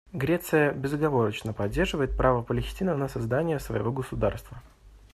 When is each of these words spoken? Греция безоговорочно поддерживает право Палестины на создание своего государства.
Греция 0.13 0.71
безоговорочно 0.71 1.53
поддерживает 1.53 2.17
право 2.17 2.41
Палестины 2.41 2.95
на 2.95 3.07
создание 3.07 3.59
своего 3.59 3.91
государства. 3.91 4.59